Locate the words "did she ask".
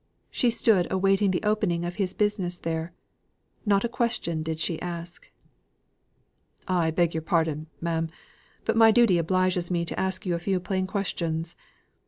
4.41-5.29